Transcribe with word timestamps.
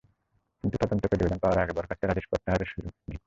কিন্তু 0.63 0.75
তদন্ত 0.81 1.03
প্রতিবেদন 1.05 1.37
পাওয়ার 1.37 1.59
আগে 1.59 1.73
বরখাস্তের 1.73 2.11
আদেশ 2.11 2.25
প্রত্যাহার 2.29 2.59
হওয়ার 2.59 2.71
সুযোগ 2.73 2.93
নেই। 3.09 3.17